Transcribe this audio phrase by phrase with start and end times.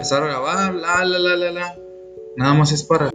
[0.00, 1.78] empezar a grabar, la, la, la, la, la.
[2.34, 3.10] Nada más es para